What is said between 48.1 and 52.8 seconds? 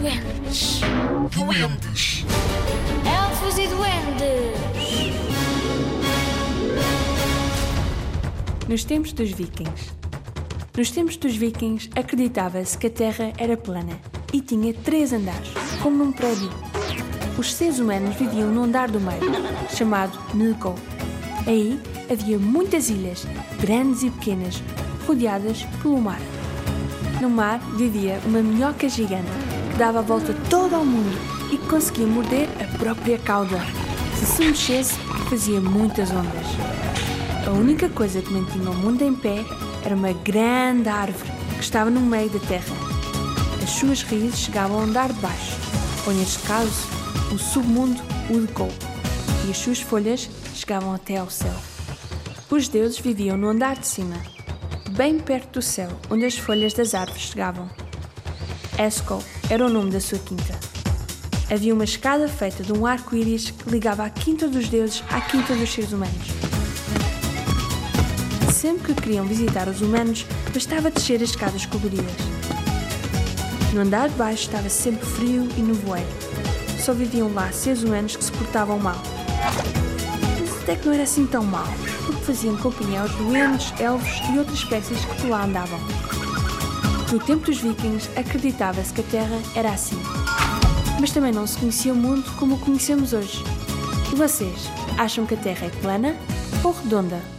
o decou, e as suas folhas chegavam até ao céu. Os